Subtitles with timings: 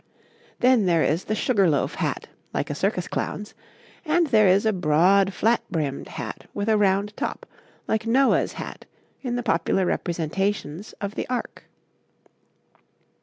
[0.61, 3.53] Then there is the sugar loaf hat, like a circus clown's,
[4.03, 7.45] and there is a broad, flat brimmed hat with a round top,
[7.87, 8.85] like Noah's hat
[9.21, 11.65] in the popular representations of the Ark.